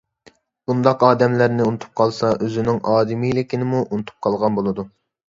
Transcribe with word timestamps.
بۇنداق 0.69 1.03
ئادەملەرنى 1.07 1.67
ئۇنتۇپ 1.69 1.91
قالسا 2.01 2.31
ئۆزىنىڭ 2.45 2.79
ئادىمىيلىكىنىمۇ 2.93 3.83
ئۇنتۇپ 3.91 4.25
قالغان 4.29 4.57
بولىدۇ. 4.61 4.87